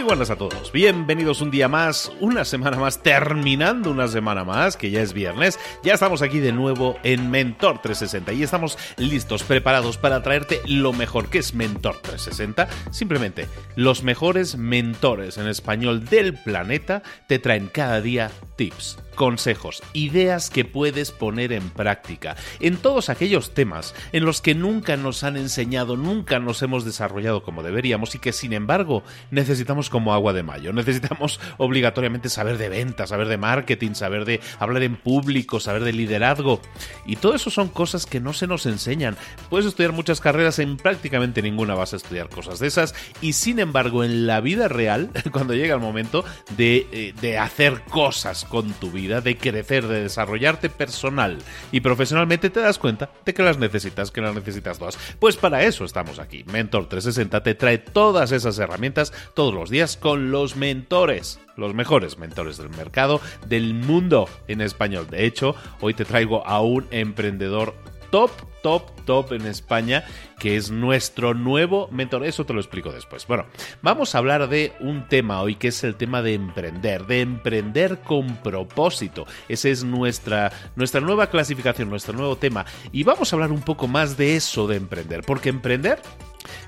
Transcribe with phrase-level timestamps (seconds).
[0.00, 4.78] Muy buenas a todos, bienvenidos un día más, una semana más, terminando una semana más,
[4.78, 9.42] que ya es viernes, ya estamos aquí de nuevo en Mentor 360 y estamos listos,
[9.42, 12.68] preparados para traerte lo mejor que es Mentor 360.
[12.90, 13.46] Simplemente,
[13.76, 20.64] los mejores mentores en español del planeta te traen cada día tips consejos, ideas que
[20.64, 25.98] puedes poner en práctica en todos aquellos temas en los que nunca nos han enseñado,
[25.98, 30.72] nunca nos hemos desarrollado como deberíamos y que sin embargo necesitamos como agua de mayo.
[30.72, 35.92] Necesitamos obligatoriamente saber de ventas, saber de marketing, saber de hablar en público, saber de
[35.92, 36.60] liderazgo.
[37.04, 39.16] Y todo eso son cosas que no se nos enseñan.
[39.50, 42.94] Puedes estudiar muchas carreras, en prácticamente ninguna vas a estudiar cosas de esas.
[43.20, 46.24] Y sin embargo, en la vida real, cuando llega el momento
[46.56, 51.38] de, eh, de hacer cosas con tu vida, de crecer, de desarrollarte personal
[51.72, 54.98] y profesionalmente, te das cuenta de que las necesitas, que las necesitas todas.
[55.18, 56.44] Pues para eso estamos aquí.
[56.44, 62.18] Mentor 360 te trae todas esas herramientas todos los días con los mentores los mejores
[62.18, 65.06] mentores del mercado, del mundo en español.
[65.08, 67.74] De hecho, hoy te traigo a un emprendedor
[68.10, 68.30] top,
[68.62, 70.04] top, top en España,
[70.38, 72.24] que es nuestro nuevo mentor.
[72.24, 73.26] Eso te lo explico después.
[73.26, 73.46] Bueno,
[73.82, 77.98] vamos a hablar de un tema hoy que es el tema de emprender, de emprender
[78.00, 79.26] con propósito.
[79.48, 82.64] Esa es nuestra, nuestra nueva clasificación, nuestro nuevo tema.
[82.90, 86.00] Y vamos a hablar un poco más de eso de emprender, porque emprender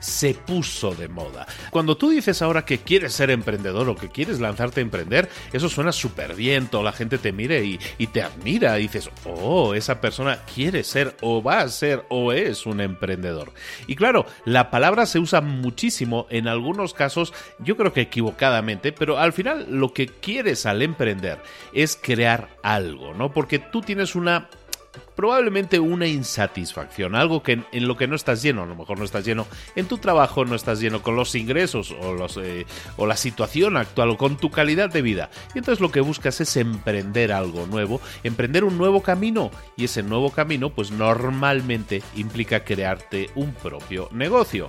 [0.00, 1.46] se puso de moda.
[1.70, 5.68] Cuando tú dices ahora que quieres ser emprendedor o que quieres lanzarte a emprender, eso
[5.68, 9.74] suena súper bien, toda la gente te mire y, y, te admira, y dices, oh,
[9.74, 13.52] esa persona quiere ser o va a ser o es un emprendedor.
[13.86, 19.18] Y claro, la palabra se usa muchísimo en algunos casos, yo creo que equivocadamente, pero
[19.18, 21.40] al final lo que quieres al emprender
[21.72, 23.32] es crear algo, ¿no?
[23.32, 24.48] Porque tú tienes una
[25.14, 29.04] probablemente una insatisfacción, algo que en, lo que no estás lleno, a lo mejor no
[29.04, 29.46] estás lleno
[29.76, 34.10] en tu trabajo, no estás lleno con los ingresos o, eh, o la situación actual
[34.10, 35.30] o con tu calidad de vida.
[35.54, 40.02] Y entonces lo que buscas es emprender algo nuevo, emprender un nuevo camino y ese
[40.02, 44.68] nuevo camino pues normalmente implica crearte un propio negocio.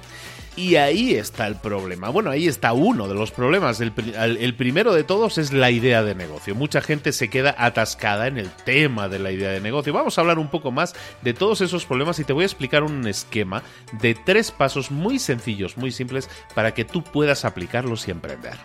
[0.56, 2.10] Y ahí está el problema.
[2.10, 3.82] Bueno, ahí está uno de los problemas.
[3.82, 6.54] El, primero de todos es la idea de negocio.
[6.54, 9.94] Mucha gente se queda atascada en el tema de la idea de negocio.
[9.94, 12.84] Vamos a hablar un poco más de todos esos problemas y te voy a explicar
[12.84, 13.64] un esquema
[13.94, 18.58] de tres pasos muy sencillos, muy simples, para que tú puedas aplicarlos y emprender.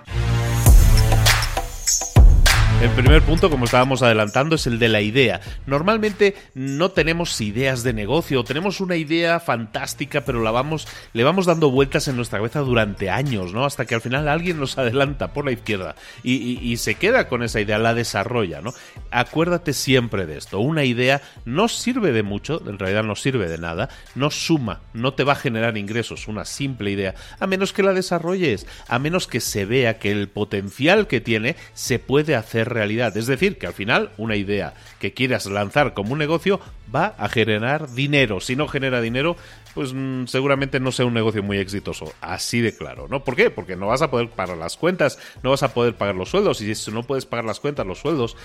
[2.81, 5.41] El primer punto, como estábamos adelantando, es el de la idea.
[5.67, 11.47] Normalmente no tenemos ideas de negocio, tenemos una idea fantástica, pero la vamos, le vamos
[11.47, 13.65] dando vueltas en nuestra cabeza durante años, ¿no?
[13.65, 17.43] Hasta que al final alguien nos adelanta por la izquierda y, y se queda con
[17.43, 18.73] esa idea, la desarrolla, ¿no?
[19.11, 20.61] Acuérdate siempre de esto.
[20.61, 25.15] Una idea no sirve de mucho, en realidad no sirve de nada, no suma, no
[25.15, 29.27] te va a generar ingresos, una simple idea, a menos que la desarrolles, a menos
[29.27, 33.17] que se vea que el potencial que tiene se puede hacer realidad.
[33.17, 36.61] Es decir, que al final una idea que quieras lanzar como un negocio
[36.95, 38.41] va a generar dinero.
[38.41, 39.37] Si no genera dinero,
[39.75, 42.13] pues mm, seguramente no sea un negocio muy exitoso.
[42.21, 43.25] Así de claro, ¿no?
[43.25, 43.51] ¿Por qué?
[43.51, 46.61] Porque no vas a poder pagar las cuentas, no vas a poder pagar los sueldos.
[46.61, 48.37] Y si no puedes pagar las cuentas, los sueldos,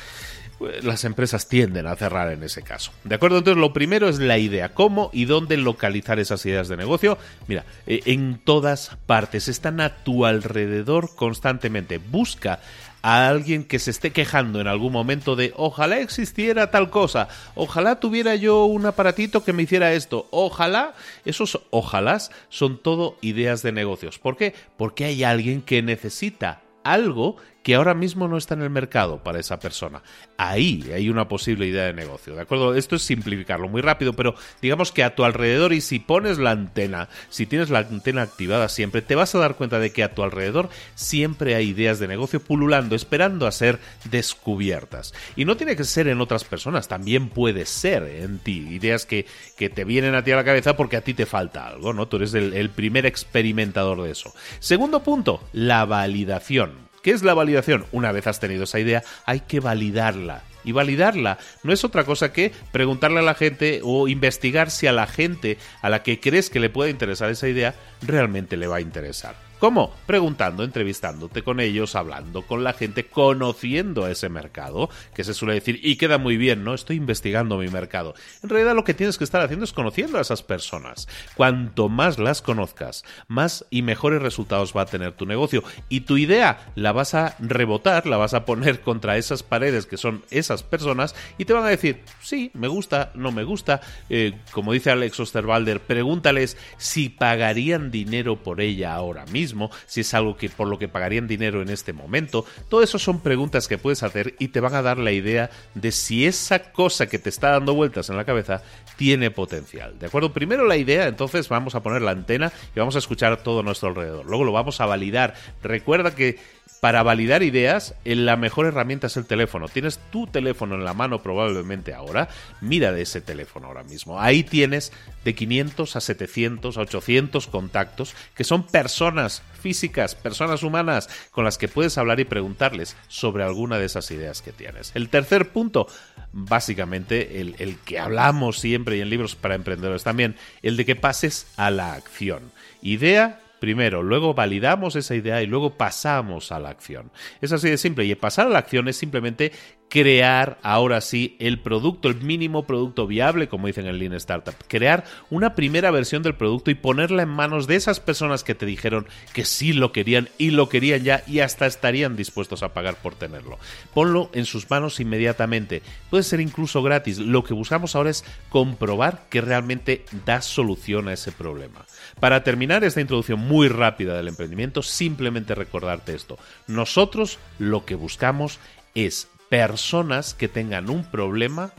[0.81, 2.91] las empresas tienden a cerrar en ese caso.
[3.03, 3.39] ¿De acuerdo?
[3.39, 4.73] Entonces, lo primero es la idea.
[4.73, 7.17] ¿Cómo y dónde localizar esas ideas de negocio?
[7.47, 9.47] Mira, eh, en todas partes.
[9.47, 11.97] Están a tu alrededor constantemente.
[11.97, 12.59] Busca
[13.03, 18.00] a alguien que se esté quejando en algún momento de ojalá existiera tal cosa, ojalá
[18.00, 20.95] tuviera yo un aparatito que me hiciera esto, ojalá,
[21.25, 24.19] esos ojalás son todo ideas de negocios.
[24.19, 24.55] ¿Por qué?
[24.77, 29.39] Porque hay alguien que necesita algo que ahora mismo no está en el mercado para
[29.39, 30.04] esa persona.
[30.38, 32.75] Ahí hay una posible idea de negocio, ¿de acuerdo?
[32.75, 36.51] Esto es simplificarlo muy rápido, pero digamos que a tu alrededor y si pones la
[36.51, 40.13] antena, si tienes la antena activada siempre, te vas a dar cuenta de que a
[40.13, 45.13] tu alrededor siempre hay ideas de negocio pululando, esperando a ser descubiertas.
[45.38, 49.25] Y no tiene que ser en otras personas, también puede ser en ti, ideas que,
[49.57, 52.10] que te vienen a ti a la cabeza porque a ti te falta algo, ¿no?
[52.10, 54.33] Tú eres el, el primer experimentador de eso.
[54.60, 56.93] Segundo punto, la validación.
[57.03, 57.85] ¿Qué es la validación?
[57.91, 60.41] Una vez has tenido esa idea, hay que validarla.
[60.63, 64.94] Y validarla no es otra cosa que preguntarle a la gente o investigar si a
[64.94, 68.77] la gente a la que crees que le puede interesar esa idea realmente le va
[68.77, 69.35] a interesar.
[69.63, 69.95] ¿Cómo?
[70.06, 75.80] Preguntando, entrevistándote con ellos, hablando con la gente, conociendo ese mercado, que se suele decir,
[75.81, 76.74] y queda muy bien, ¿no?
[76.74, 78.13] Estoy investigando mi mercado.
[78.44, 81.07] En realidad lo que tienes que estar haciendo es conociendo a esas personas.
[81.36, 85.63] Cuanto más las conozcas, más y mejores resultados va a tener tu negocio.
[85.88, 89.95] Y tu idea la vas a rebotar, la vas a poner contra esas paredes que
[89.95, 93.80] son esas personas y te van a decir, sí, me gusta, no me gusta.
[94.10, 99.52] Eh, como dice Alex Osterwalder, pregúntales si pagarían dinero por ella ahora mismo
[99.85, 102.45] si es algo que por lo que pagarían dinero en este momento.
[102.69, 105.91] Todo eso son preguntas que puedes hacer y te van a dar la idea de
[105.91, 108.61] si esa cosa que te está dando vueltas en la cabeza
[108.97, 109.97] tiene potencial.
[110.00, 110.33] ¿De acuerdo?
[110.33, 113.63] Primero la idea, entonces vamos a poner la antena y vamos a escuchar todo a
[113.63, 114.25] nuestro alrededor.
[114.25, 115.33] Luego lo vamos a validar.
[115.61, 116.38] Recuerda que
[116.83, 119.69] para validar ideas, la mejor herramienta es el teléfono.
[119.69, 122.27] Tienes tu teléfono en la mano probablemente ahora.
[122.59, 124.19] Mira de ese teléfono ahora mismo.
[124.19, 124.91] Ahí tienes
[125.24, 131.57] de 500 a 700 a 800 contactos que son personas físicas, personas humanas con las
[131.57, 134.91] que puedes hablar y preguntarles sobre alguna de esas ideas que tienes.
[134.94, 135.88] El tercer punto,
[136.33, 140.97] básicamente el, el que hablamos siempre y en libros para emprendedores también, el de que
[140.97, 142.51] pases a la acción.
[142.81, 147.13] Idea primero, luego validamos esa idea y luego pasamos a la acción.
[147.39, 149.54] Es así de simple y pasar a la acción es simplemente
[149.88, 154.54] crear ahora sí el producto, el mínimo producto viable, como dicen en Lean Startup.
[154.68, 158.65] Crear una primera versión del producto y ponerla en manos de esas personas que te
[158.65, 162.95] dijeron que sí lo querían y lo querían ya y hasta estarían dispuestos a pagar
[162.95, 163.60] por tenerlo.
[163.94, 165.83] Ponlo en sus manos inmediatamente.
[166.10, 167.18] Puede ser incluso gratis.
[167.18, 171.86] Lo que buscamos ahora es comprobar que realmente da solución a ese problema.
[172.19, 176.38] Para terminar esta introducción muy rápida del emprendimiento, simplemente recordarte esto.
[176.68, 178.60] Nosotros lo que buscamos
[178.95, 181.74] es personas que tengan un problema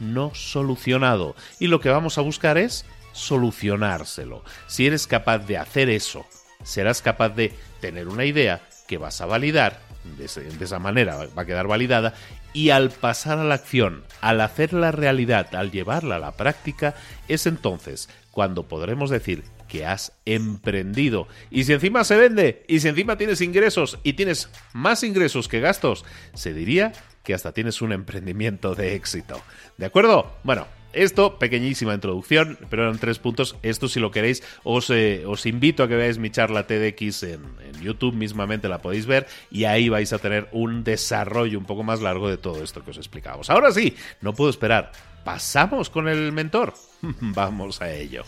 [0.00, 1.34] no solucionado.
[1.58, 4.44] Y lo que vamos a buscar es solucionárselo.
[4.66, 6.26] Si eres capaz de hacer eso,
[6.62, 9.80] serás capaz de tener una idea que vas a validar,
[10.18, 12.14] de, esa manera va a quedar validada,
[12.52, 16.94] y al pasar a la acción, al hacerla realidad, al llevarla a la práctica,
[17.28, 19.44] es entonces cuando podremos decir
[19.76, 21.28] que has emprendido.
[21.50, 25.60] Y si encima se vende, y si encima tienes ingresos y tienes más ingresos que
[25.60, 26.92] gastos, se diría
[27.22, 29.38] que hasta tienes un emprendimiento de éxito.
[29.76, 30.32] ¿De acuerdo?
[30.44, 33.56] Bueno, esto, pequeñísima introducción, pero eran tres puntos.
[33.62, 37.42] Esto, si lo queréis, os, eh, os invito a que veáis mi charla TEDx en,
[37.60, 41.82] en, YouTube, mismamente la podéis ver, y ahí vais a tener un desarrollo un poco
[41.82, 43.50] más largo de todo esto que os explicamos.
[43.50, 44.92] Ahora sí, no puedo esperar.
[45.26, 46.72] ¿Pasamos con el mentor?
[47.20, 48.24] Vamos a ello.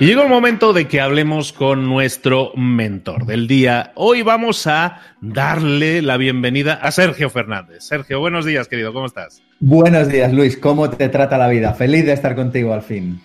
[0.00, 3.92] Y llegó el momento de que hablemos con nuestro mentor del día.
[3.96, 7.84] Hoy vamos a darle la bienvenida a Sergio Fernández.
[7.84, 9.42] Sergio, buenos días, querido, ¿cómo estás?
[9.58, 10.56] Buenos días, Luis.
[10.56, 11.74] ¿Cómo te trata la vida?
[11.74, 13.20] Feliz de estar contigo al fin.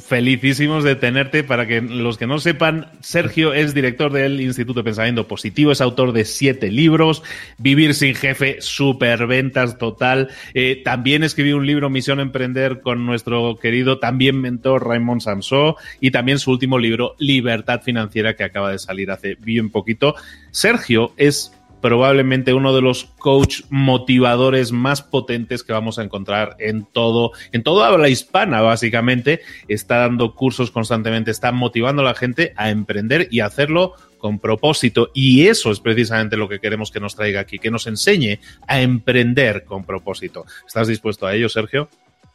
[0.00, 1.44] Felicísimos de tenerte.
[1.44, 5.80] Para que los que no sepan, Sergio es director del Instituto de Pensamiento Positivo, es
[5.80, 7.22] autor de siete libros,
[7.58, 10.28] Vivir sin jefe, superventas total.
[10.54, 16.10] Eh, también escribió un libro, Misión Emprender, con nuestro querido también mentor Raymond Samsó, y
[16.10, 20.14] también su último libro, Libertad Financiera, que acaba de salir hace bien poquito.
[20.50, 21.52] Sergio es
[21.82, 27.62] probablemente uno de los coach motivadores más potentes que vamos a encontrar en todo, en
[27.62, 29.42] toda habla hispana, básicamente.
[29.68, 35.10] Está dando cursos constantemente, está motivando a la gente a emprender y hacerlo con propósito.
[35.12, 38.80] Y eso es precisamente lo que queremos que nos traiga aquí, que nos enseñe a
[38.80, 40.46] emprender con propósito.
[40.66, 41.88] ¿Estás dispuesto a ello, Sergio?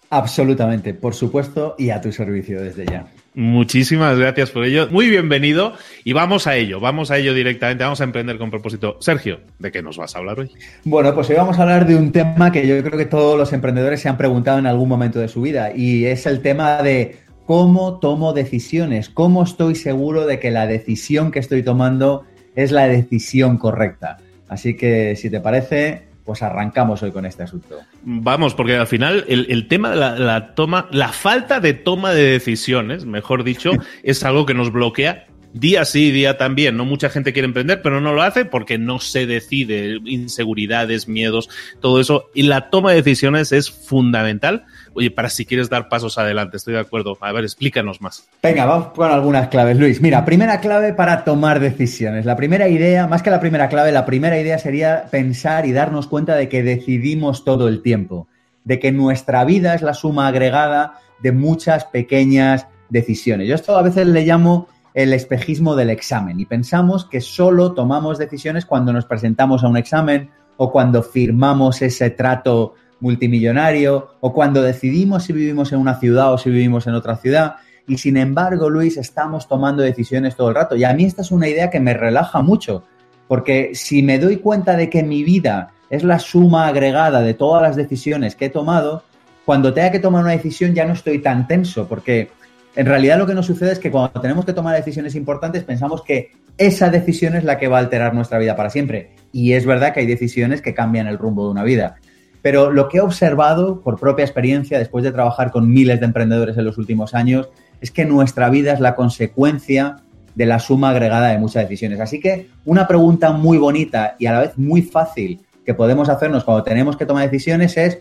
[0.10, 3.08] Absolutamente, por supuesto, y a tu servicio desde ya.
[3.38, 4.88] Muchísimas gracias por ello.
[4.90, 8.98] Muy bienvenido y vamos a ello, vamos a ello directamente, vamos a emprender con propósito.
[9.00, 10.50] Sergio, ¿de qué nos vas a hablar hoy?
[10.86, 13.54] Bueno, pues hoy vamos a hablar de un tema que yo creo que todos los
[13.54, 17.18] emprendedores se han preguntado en algún momento de su vida y es el tema de
[17.46, 22.24] cómo tomo decisiones, cómo estoy seguro de que la decisión que estoy tomando
[22.56, 24.18] es la decisión correcta.
[24.50, 27.80] Así que si te parece, pues arrancamos hoy con este asunto.
[28.04, 33.06] Vamos, porque al final el, tema de la, toma, la falta de toma de decisiones,
[33.06, 33.72] mejor dicho,
[34.04, 36.76] es algo que nos bloquea día sí, día también.
[36.76, 41.50] No mucha gente quiere emprender, pero no lo hace porque no se decide, inseguridades, miedos,
[41.80, 42.30] todo eso.
[42.34, 44.66] Y la toma de decisiones es fundamental
[44.98, 47.18] oye, para si quieres dar pasos adelante, estoy de acuerdo.
[47.22, 48.28] A ver, explícanos más.
[48.42, 50.02] Venga, vamos con algunas claves, Luis.
[50.02, 52.26] Mira, primera clave para tomar decisiones.
[52.26, 56.08] La primera idea, más que la primera clave, la primera idea sería pensar y darnos
[56.08, 58.28] cuenta de que decidimos todo el tiempo,
[58.64, 63.48] de que nuestra vida es la suma agregada de muchas pequeñas decisiones.
[63.48, 68.18] Yo esto a veces le llamo el espejismo del examen y pensamos que solo tomamos
[68.18, 74.62] decisiones cuando nos presentamos a un examen o cuando firmamos ese trato multimillonario o cuando
[74.62, 77.56] decidimos si vivimos en una ciudad o si vivimos en otra ciudad.
[77.88, 80.76] Y sin embargo, Luis, estamos tomando decisiones todo el rato.
[80.76, 82.84] Y a mí esta es una idea que me relaja mucho,
[83.28, 87.62] porque si me doy cuenta de que mi vida es la suma agregada de todas
[87.62, 89.04] las decisiones que he tomado,
[89.46, 92.30] cuando tenga que tomar una decisión ya no estoy tan tenso, porque
[92.76, 96.04] en realidad lo que nos sucede es que cuando tenemos que tomar decisiones importantes pensamos
[96.04, 99.12] que esa decisión es la que va a alterar nuestra vida para siempre.
[99.32, 101.96] Y es verdad que hay decisiones que cambian el rumbo de una vida.
[102.42, 106.58] Pero lo que he observado por propia experiencia, después de trabajar con miles de emprendedores
[106.58, 107.50] en los últimos años,
[107.82, 109.98] es que nuestra vida es la consecuencia
[110.36, 112.00] de la suma agregada de muchas decisiones.
[112.00, 116.44] Así que una pregunta muy bonita y a la vez muy fácil que podemos hacernos
[116.44, 118.00] cuando tenemos que tomar decisiones es,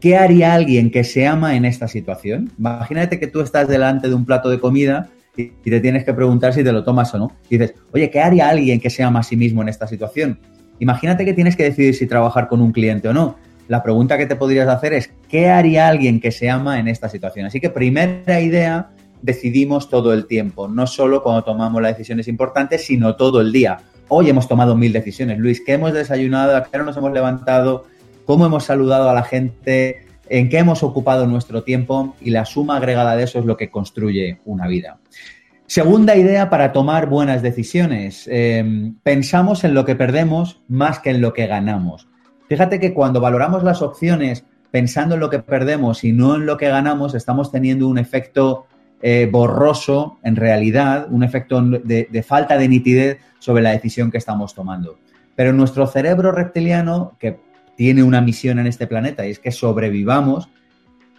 [0.00, 2.50] ¿qué haría alguien que se ama en esta situación?
[2.58, 6.52] Imagínate que tú estás delante de un plato de comida y te tienes que preguntar
[6.52, 7.32] si te lo tomas o no.
[7.48, 10.40] Dices, oye, ¿qué haría alguien que se ama a sí mismo en esta situación?
[10.80, 13.36] Imagínate que tienes que decidir si trabajar con un cliente o no
[13.68, 17.08] la pregunta que te podrías hacer es, ¿qué haría alguien que se ama en esta
[17.08, 17.46] situación?
[17.46, 18.90] Así que primera idea,
[19.22, 23.78] decidimos todo el tiempo, no solo cuando tomamos las decisiones importantes, sino todo el día.
[24.08, 26.56] Hoy hemos tomado mil decisiones, Luis, ¿qué hemos desayunado?
[26.56, 27.84] ¿A qué nos hemos levantado?
[28.24, 30.06] ¿Cómo hemos saludado a la gente?
[30.30, 32.16] ¿En qué hemos ocupado nuestro tiempo?
[32.20, 34.98] Y la suma agregada de eso es lo que construye una vida.
[35.66, 38.26] Segunda idea para tomar buenas decisiones.
[38.32, 42.07] Eh, pensamos en lo que perdemos más que en lo que ganamos.
[42.48, 46.56] Fíjate que cuando valoramos las opciones pensando en lo que perdemos y no en lo
[46.56, 48.66] que ganamos, estamos teniendo un efecto
[49.00, 54.54] eh, borroso en realidad, un efecto de, falta de nitidez sobre la decisión que estamos
[54.54, 54.98] tomando.
[55.36, 57.38] Pero nuestro cerebro reptiliano, que
[57.76, 60.48] tiene una misión en este planeta y es que sobrevivamos,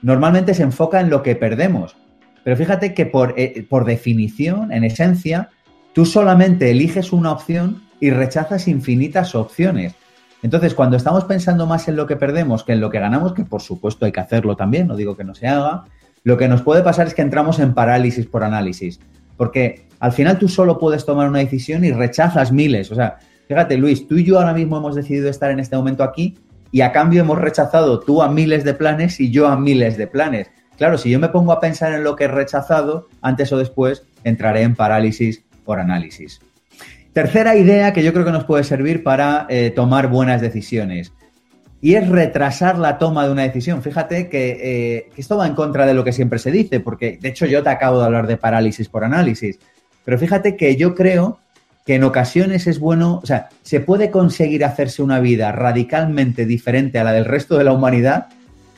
[0.01, 1.95] normalmente se enfoca en lo que perdemos.
[2.43, 5.50] Pero fíjate que por, eh, por definición, en esencia,
[5.93, 9.95] tú solamente eliges una opción y rechazas infinitas opciones.
[10.41, 13.43] Entonces, cuando estamos pensando más en lo que perdemos que en lo que ganamos, que
[13.43, 15.86] por supuesto hay que hacerlo también, no digo que no se haga,
[16.24, 19.00] lo que nos puede pasar es que entramos en parálisis por análisis.
[19.38, 22.91] Porque al final tú solo puedes tomar una decisión y rechazas miles.
[22.91, 23.17] O sea,
[23.48, 26.38] fíjate, Luis, tú y yo ahora mismo hemos decidido estar en este momento aquí
[26.72, 30.08] y a cambio hemos rechazado tú a miles de planes y yo a miles de
[30.08, 30.50] planes.
[30.77, 34.03] Claro, si yo me pongo a pensar en lo que he rechazado, antes o después
[34.24, 36.39] entraré en parálisis por análisis.
[37.13, 41.12] Tercera idea que yo creo que nos puede servir para eh, tomar buenas decisiones.
[41.82, 43.82] Y es retrasar la toma de una decisión.
[43.82, 47.30] Fíjate eh, que, esto va en contra de lo que siempre se dice, porque de
[47.30, 49.60] hecho yo te acabo de hablar de parálisis por análisis.
[50.06, 51.39] Pero fíjate que yo creo
[51.86, 57.00] que en ocasiones es bueno, o sea, se puede conseguir hacerse una vida radicalmente diferente
[57.00, 58.28] a la del resto de la humanidad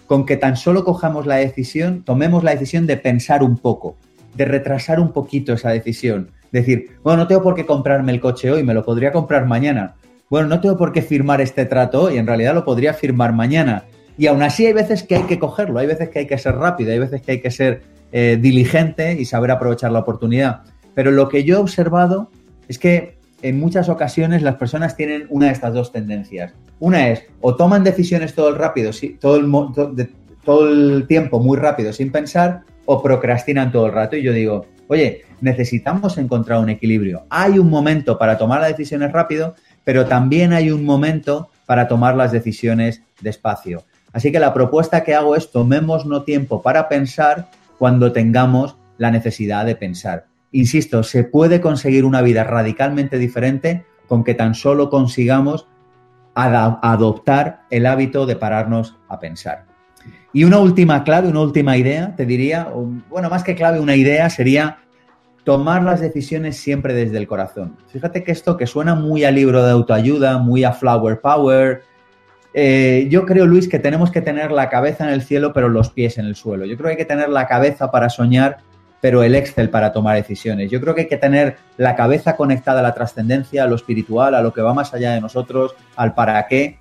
[0.08, 3.98] con que tan solo cojamos la decisión, tomemos la decisión de pensar un poco.
[4.36, 6.32] de retrasar un poquito esa decisión.
[6.52, 9.96] Decir, bueno, no tengo por qué comprarme el coche hoy, me lo podría comprar mañana.
[10.30, 13.86] Bueno, no tengo por qué firmar este trato hoy, en realidad lo podría firmar mañana.
[14.18, 16.56] Y aún así hay veces que hay que cogerlo, hay veces que hay que ser
[16.56, 17.82] rápido, hay veces que hay que ser
[18.12, 20.62] eh, diligente y saber aprovechar la oportunidad.
[20.94, 22.30] Pero lo que yo he observado
[22.68, 26.54] es que en muchas ocasiones las personas tienen una de estas dos tendencias.
[26.80, 30.10] Una es o toman decisiones todo el rápido, todo el,
[30.44, 34.16] todo el tiempo muy rápido sin pensar, o procrastinan todo el rato.
[34.16, 37.26] Y yo digo, oye, necesitamos encontrar un equilibrio.
[37.30, 39.56] Hay un momento para tomar las decisiones rápido,
[39.86, 43.86] pero también hay un momento para tomar las decisiones despacio.
[44.12, 47.48] Así que la propuesta que hago es tomemos no tiempo para pensar
[47.80, 50.26] cuando tengamos la necesidad de pensar.
[50.52, 55.68] Insisto, se puede conseguir una vida radicalmente diferente con que tan solo consigamos
[56.36, 59.71] adoptar el hábito de pararnos a pensar.
[60.34, 62.70] Y una última clave, una última idea, te diría,
[63.10, 64.78] bueno, más que clave, una idea sería
[65.44, 67.78] tomar las decisiones siempre desde el corazón.
[67.88, 71.82] Fíjate que esto que suena muy a libro de autoayuda, muy a flower power,
[72.54, 75.90] eh, yo creo, Luis, que tenemos que tener la cabeza en el cielo, pero los
[75.90, 76.66] pies en el suelo.
[76.66, 78.58] Yo creo que hay que tener la cabeza para soñar,
[79.00, 80.70] pero el Excel para tomar decisiones.
[80.70, 84.36] Yo creo que hay que tener la cabeza conectada a la trascendencia, a lo espiritual,
[84.36, 86.78] a lo que va más allá de nosotros, al para qué,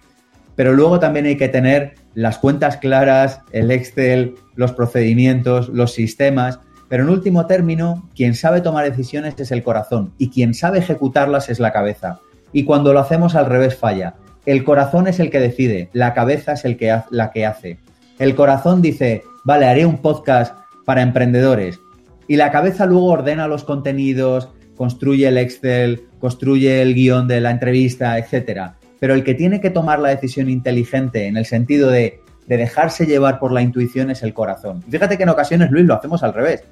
[0.61, 6.61] pero luego también hay que tener las cuentas claras, el Excel, los procedimientos, los sistemas,
[6.91, 11.49] pero en último término, quien sabe tomar decisiones es el corazón y quien sabe ejecutarlas
[11.49, 12.21] es la cabeza.
[12.53, 14.17] Y cuando lo hacemos al revés falla.
[14.45, 17.79] El corazón es el que decide, la cabeza es el que la que hace.
[18.19, 21.81] El corazón dice, vale, haré un podcast para emprendedores.
[22.29, 27.51] Y la cabeza luego ordena los contenidos, construye el Excel, construye el guion de la
[27.51, 28.75] entrevista, etc.
[29.01, 33.07] Pero el que tiene que tomar la decisión inteligente en el sentido de, de dejarse
[33.07, 34.83] llevar por la intuición es el corazón.
[34.89, 36.63] Fíjate que en ocasiones, Luis, lo hacemos al revés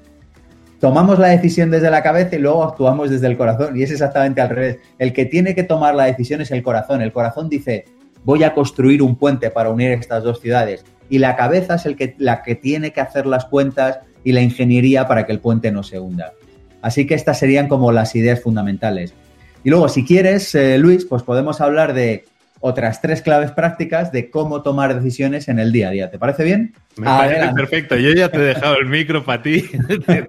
[0.79, 3.77] tomamos la decisión desde la cabeza y luego actuamos desde el corazón.
[3.77, 4.77] Y es exactamente al revés.
[4.97, 7.01] El que tiene que tomar la decisión es el corazón.
[7.01, 7.85] El corazón dice,
[8.23, 10.83] voy a construir un puente para unir estas dos ciudades.
[11.09, 14.41] Y la cabeza es el que, la que tiene que hacer las cuentas y la
[14.41, 16.33] ingeniería para que el puente no se hunda.
[16.81, 19.13] Así que estas serían como las ideas fundamentales.
[19.63, 22.25] Y luego, si quieres, eh, Luis, pues podemos hablar de
[22.61, 26.11] otras tres claves prácticas de cómo tomar decisiones en el día a día.
[26.11, 26.73] ¿Te parece bien?
[26.97, 27.95] Me parece perfecto.
[27.95, 29.65] Yo ya te he dejado el micro para ti.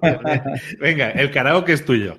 [0.79, 2.17] venga, el karaoke es tuyo.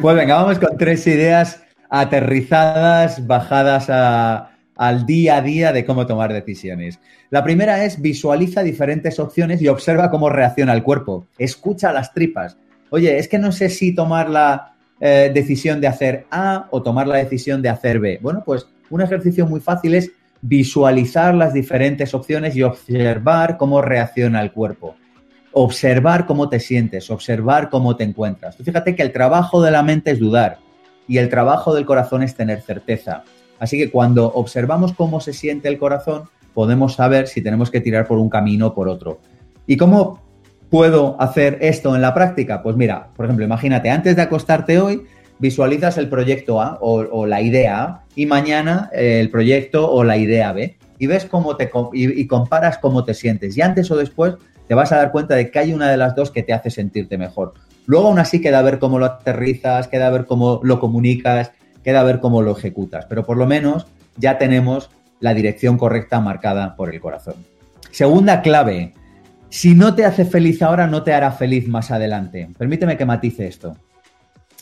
[0.00, 3.90] Pues venga, vamos con tres ideas aterrizadas, bajadas
[4.76, 6.98] al día a día de cómo tomar decisiones.
[7.30, 11.26] La primera es visualiza diferentes opciones y observa cómo reacciona el cuerpo.
[11.38, 12.56] Escucha las tripas.
[12.90, 17.06] Oye, es que no sé si tomar la eh, decisión de hacer A o tomar
[17.06, 18.18] la decisión de hacer B?
[18.22, 24.40] Bueno, pues un ejercicio muy fácil es visualizar las diferentes opciones y observar cómo reacciona
[24.40, 24.96] el cuerpo.
[25.52, 28.56] Observar cómo te sientes, observar cómo te encuentras.
[28.56, 30.58] fíjate que el trabajo de la mente es dudar
[31.08, 33.22] y el trabajo del corazón es tener certeza.
[33.58, 38.06] Así que cuando observamos cómo se siente el corazón, podemos saber si tenemos que tirar
[38.06, 39.20] por un camino o por otro.
[39.66, 40.25] ¿Y cómo
[40.70, 42.62] puedo hacer esto en la práctica?
[42.62, 45.06] Pues mira, por ejemplo, imagínate, antes de acostarte hoy,
[45.38, 50.16] visualizas el proyecto A o, la idea A y mañana eh, el proyecto o la
[50.16, 54.34] idea B y ves cómo te y, comparas cómo te sientes y antes o después
[54.66, 56.70] te vas a dar cuenta de que hay una de las dos que te hace
[56.70, 57.54] sentirte mejor.
[57.86, 61.52] Luego aún así queda a ver cómo lo aterrizas, queda a ver cómo lo comunicas,
[61.84, 66.20] queda a ver cómo lo ejecutas, pero por lo menos ya tenemos la dirección correcta
[66.20, 67.34] marcada por el corazón.
[67.92, 68.94] Segunda clave,
[69.48, 72.48] si no te hace feliz ahora, no te hará feliz más adelante.
[72.58, 73.76] Permíteme que matice esto.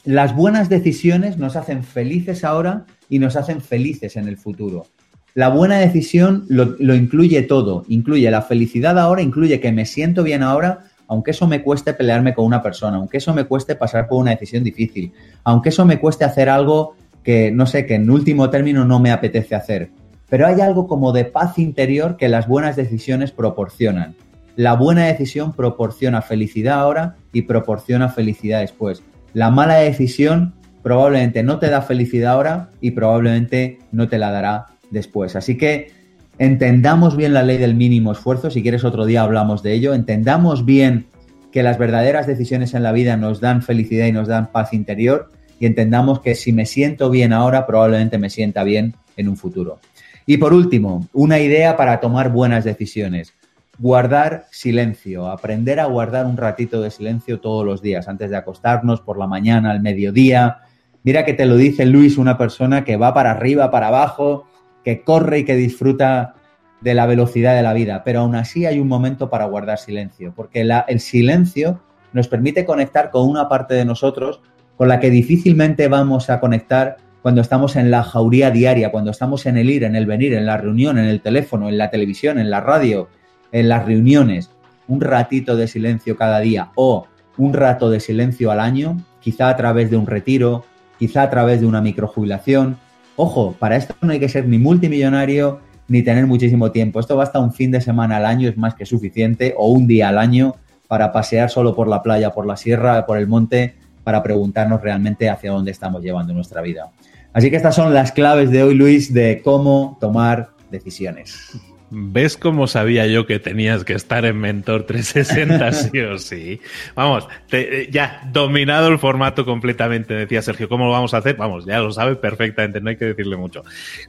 [0.04, 4.86] Las buenas decisiones nos hacen felices ahora y nos hacen felices en el futuro.
[5.34, 10.42] La buena decisión lo, incluye todo, incluye la felicidad ahora, incluye que me siento bien
[10.42, 14.20] ahora, aunque eso me cueste pelearme con una persona, aunque eso me cueste pasar por
[14.20, 16.94] una decisión difícil, aunque eso me cueste hacer algo
[17.24, 19.90] que, no sé, que en último término no me apetece hacer.
[20.28, 24.14] Pero hay algo como de paz interior que las buenas decisiones proporcionan.
[24.56, 29.02] La buena decisión proporciona felicidad ahora y proporciona felicidad después.
[29.32, 34.66] La mala decisión probablemente no te da felicidad ahora y probablemente no te la dará
[34.90, 35.34] después.
[35.34, 35.90] Así que
[36.38, 38.50] entendamos bien la ley del mínimo esfuerzo.
[38.50, 39.92] Si quieres otro día hablamos de ello.
[39.92, 41.06] Entendamos bien
[41.50, 45.32] que las verdaderas decisiones en la vida nos dan felicidad y nos dan paz interior
[45.58, 49.78] y entendamos que si me siento bien ahora, probablemente me sienta bien en un futuro.
[50.26, 53.34] Y por último, una idea para tomar buenas decisiones
[53.78, 59.00] guardar silencio, aprender a guardar un ratito de silencio todos los días, antes de acostarnos,
[59.00, 60.58] por la mañana, al mediodía.
[61.02, 64.46] Mira que te lo dice Luis, una persona que va para arriba, para abajo,
[64.84, 66.34] que corre y que disfruta
[66.80, 70.34] de la velocidad de la vida, pero aún así hay un momento para guardar silencio,
[70.36, 71.80] porque el silencio
[72.12, 74.42] nos permite conectar con una parte de nosotros
[74.76, 79.46] con la que difícilmente vamos a conectar cuando estamos en la jauría diaria, cuando estamos
[79.46, 82.38] en el ir, en el venir, en la reunión, en el teléfono, en la televisión,
[82.38, 83.08] en la radio,
[83.54, 84.50] en las reuniones.
[84.88, 87.06] Un ratito de silencio cada día o
[87.38, 90.64] un rato de silencio al año, quizá a través de un retiro,
[90.98, 92.76] quizá a través de una microjubilación.
[93.16, 96.98] Ojo, para esto no hay que ser ni multimillonario ni tener muchísimo tiempo.
[96.98, 100.08] Esto basta un fin de semana al año, es más que suficiente, o un día
[100.08, 100.56] al año
[100.88, 105.30] para pasear solo por la playa, por la sierra, por el monte, para preguntarnos realmente
[105.30, 106.90] hacia dónde estamos llevando nuestra vida.
[107.32, 111.56] Así que estas son las claves de hoy, Luis, de cómo tomar decisiones.
[111.96, 116.60] ¿Ves cómo sabía yo que tenías que estar en Mentor 360 sí o sí?
[116.96, 120.68] Vamos, eh, ya dominado el formato completamente, decía Sergio.
[120.68, 121.36] ¿Cómo lo vamos a hacer?
[121.36, 123.62] Vamos, ya lo sabe perfectamente, no hay que decirle mucho.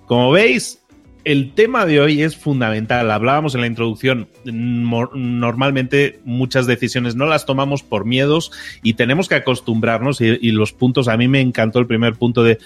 [0.08, 0.85] Como veis,
[1.25, 3.09] el tema de hoy es fundamental.
[3.09, 8.51] Hablábamos en la introducción, normalmente muchas decisiones no las tomamos por miedos
[8.83, 12.59] y tenemos que acostumbrarnos y, los puntos, a mí me encantó el primer punto de,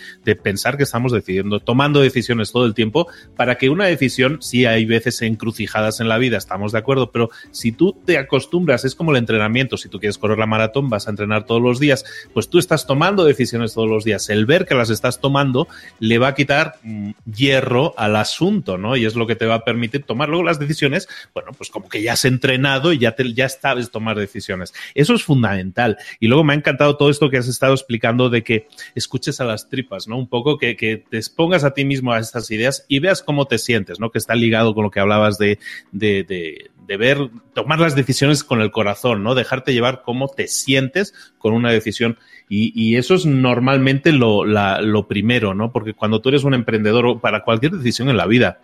[0.43, 4.85] pensar que estamos decidiendo, tomando decisiones todo el tiempo para que una decisión, sí hay
[4.85, 9.11] veces encrucijadas en la vida, estamos de acuerdo, pero si tú te acostumbras, es como
[9.11, 12.49] el entrenamiento, si tú quieres correr la maratón, vas a entrenar todos los días, pues
[12.49, 14.29] tú estás tomando decisiones todos los días.
[14.29, 15.67] El ver que las estás tomando
[15.99, 18.48] le va a quitar mm, hierro al asunto
[18.95, 21.87] Y es lo que te va a permitir tomar luego las decisiones, bueno, pues como
[21.87, 24.73] que ya has entrenado y ya, te, ya sabes tomar decisiones.
[24.95, 25.97] Eso es fundamental.
[26.19, 29.45] Y luego me ha encantado todo esto que has estado explicando de que escuches a
[29.45, 30.17] las tripas, ¿no?
[30.17, 33.45] Un poco que, que te expongas a ti mismo a estas ideas y veas cómo
[33.45, 34.09] te sientes, ¿no?
[34.11, 35.59] Que está ligado con lo que hablabas de,
[35.91, 39.35] de, de de ver, tomar las decisiones con el corazón, ¿no?
[39.35, 42.17] Dejarte llevar cómo te sientes con una decisión.
[42.51, 45.71] Y, eso es normalmente lo, lo primero, ¿no?
[45.71, 48.59] Porque cuando tú eres un emprendedor o para cualquier decisión en la vida,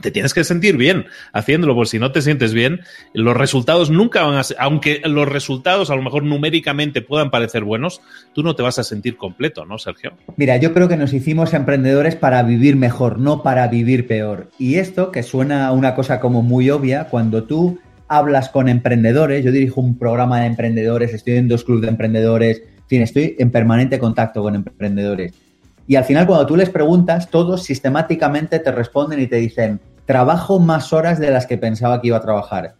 [0.00, 2.80] te tienes que sentir bien haciéndolo, porque si no te sientes bien,
[3.12, 7.64] los resultados nunca van a ser, aunque los resultados a lo mejor numéricamente puedan parecer
[7.64, 8.00] buenos,
[8.32, 10.12] tú no te vas a sentir completo, ¿no, Sergio?
[10.36, 14.50] Mira, yo creo que nos hicimos emprendedores para vivir mejor, no para vivir peor.
[14.58, 19.52] Y esto, que suena una cosa como muy obvia, cuando tú hablas con emprendedores, yo
[19.52, 23.98] dirijo un programa de emprendedores, estoy en dos clubes de emprendedores, en estoy en permanente
[23.98, 25.32] contacto con emprendedores.
[25.86, 30.58] Y al final, cuando tú les preguntas, todos sistemáticamente te responden y te dicen, trabajo
[30.58, 32.74] más horas de las que pensaba que iba a trabajar.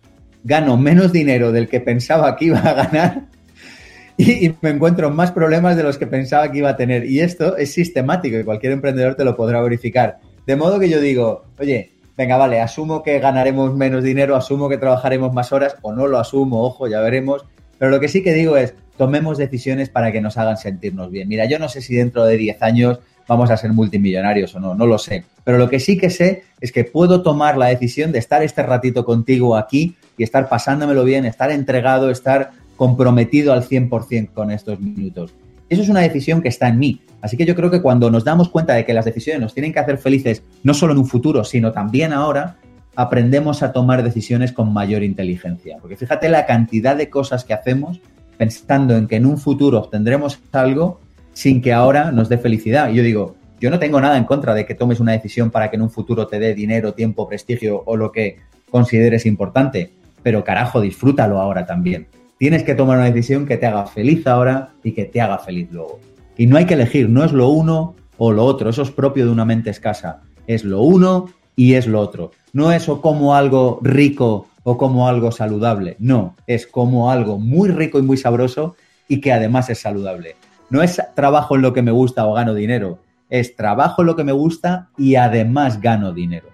[0.44, 3.26] Gano menos dinero del que pensaba que iba a ganar
[4.16, 7.04] y, me encuentro más problemas de los que pensaba que iba a tener.
[7.04, 10.18] Y esto es sistemático y cualquier emprendedor te lo podrá verificar.
[10.46, 14.78] De modo que yo digo, oye, venga, vale, asumo que ganaremos menos dinero, asumo que
[14.78, 17.44] trabajaremos más horas o no lo asumo, ojo, ya veremos.
[17.78, 21.26] Pero lo que sí que digo es, tomemos decisiones para que nos hagan sentirnos bien.
[21.26, 24.74] Mira, yo no sé si dentro de 10 años vamos a ser multimillonarios o no,
[24.74, 25.24] no lo sé.
[25.42, 28.62] Pero lo que sí que sé es que puedo tomar la decisión de estar este
[28.62, 34.78] ratito contigo aquí y estar pasándomelo bien, estar entregado, estar comprometido al 100% con estos
[34.78, 35.32] minutos.
[35.70, 37.00] Eso es una decisión que está en mí.
[37.22, 39.72] Así que yo creo que cuando nos damos cuenta de que las decisiones nos tienen
[39.72, 42.58] que hacer felices, no solo en un futuro, sino también ahora,
[42.96, 45.78] aprendemos a tomar decisiones con mayor inteligencia.
[45.80, 48.02] Porque fíjate la cantidad de cosas que hacemos
[48.40, 50.98] pensando en que en un futuro obtendremos algo
[51.34, 52.90] sin que ahora nos dé felicidad.
[52.90, 55.68] Y yo digo, yo no tengo nada en contra de que tomes una decisión para
[55.68, 58.38] que en un futuro te dé dinero, tiempo, prestigio o lo que
[58.70, 62.06] consideres importante, pero carajo, disfrútalo ahora también.
[62.38, 65.68] Tienes que tomar una decisión que te haga feliz ahora y que te haga feliz
[65.70, 66.00] luego.
[66.38, 69.26] Y no hay que elegir, no es lo uno o lo otro, eso es propio
[69.26, 70.22] de una mente escasa.
[70.46, 71.26] Es lo uno
[71.56, 72.30] y es lo otro.
[72.54, 75.96] No es o como algo rico o como algo saludable.
[75.98, 78.76] No, es como algo muy rico y muy sabroso
[79.08, 80.36] y que además es saludable.
[80.70, 84.14] No es trabajo en lo que me gusta o gano dinero, es trabajo en lo
[84.14, 86.48] que me gusta y además gano dinero.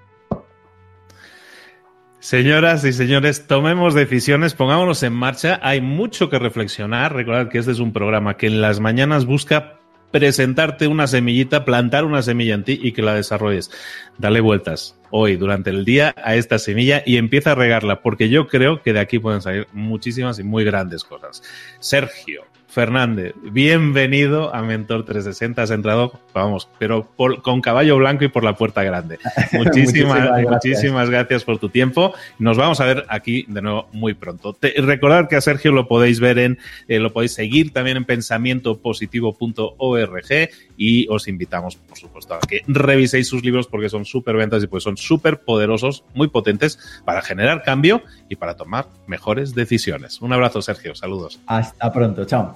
[2.21, 5.61] Señoras y señores, tomemos decisiones, pongámonos en marcha.
[5.63, 7.15] Hay mucho que reflexionar.
[7.15, 9.76] Recordad que este es un programa que en las mañanas busca
[10.11, 13.71] presentarte una semillita, plantar una semilla en ti y que la desarrolles.
[14.19, 18.49] Dale vueltas hoy, durante el día, a esta semilla y empieza a regarla, porque yo
[18.49, 21.42] creo que de aquí pueden salir muchísimas y muy grandes cosas.
[21.81, 25.63] Sergio, Fernández, bienvenido a Mentor 360.
[25.63, 27.09] Has entrado, vamos, pero
[27.43, 29.19] con caballo blanco y por la puerta grande.
[29.53, 31.45] Muchísimas, muchísimas, gracias.
[31.45, 32.13] por tu tiempo.
[32.39, 34.57] Nos vamos a ver aquí de nuevo muy pronto.
[34.79, 40.51] recordad que a Sergio lo podéis ver en, eh, lo podéis seguir también en pensamientopositivo.org
[40.77, 44.67] y os invitamos, por supuesto, a que reviséis sus libros porque son súper ventas y
[44.67, 50.21] pues son súper poderosos, muy potentes para generar cambio y para tomar mejores decisiones.
[50.21, 50.95] Un abrazo, Sergio.
[50.95, 51.41] Saludos.
[51.47, 52.25] Hasta pronto.
[52.25, 52.56] Chao.